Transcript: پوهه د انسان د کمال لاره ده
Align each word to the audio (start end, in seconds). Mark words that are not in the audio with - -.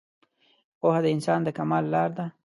پوهه 0.79 0.99
د 1.03 1.05
انسان 1.15 1.39
د 1.43 1.49
کمال 1.57 1.83
لاره 1.93 2.13
ده 2.17 2.25